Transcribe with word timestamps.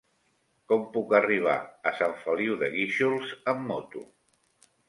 Com 0.71 0.85
puc 0.95 1.13
arribar 1.19 1.59
a 1.91 1.95
Sant 1.99 2.17
Feliu 2.23 2.57
de 2.65 2.73
Guíxols 2.79 3.37
amb 3.55 3.67
moto? 3.73 4.07